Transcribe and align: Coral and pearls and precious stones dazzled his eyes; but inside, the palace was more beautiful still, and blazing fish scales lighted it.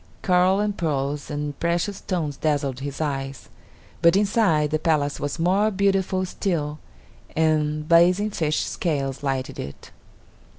Coral 0.23 0.59
and 0.59 0.75
pearls 0.75 1.29
and 1.29 1.59
precious 1.59 1.97
stones 1.97 2.35
dazzled 2.35 2.79
his 2.79 2.99
eyes; 2.99 3.49
but 4.01 4.15
inside, 4.15 4.71
the 4.71 4.79
palace 4.79 5.19
was 5.19 5.37
more 5.37 5.69
beautiful 5.69 6.25
still, 6.25 6.79
and 7.35 7.87
blazing 7.87 8.31
fish 8.31 8.61
scales 8.65 9.21
lighted 9.21 9.59
it. 9.59 9.91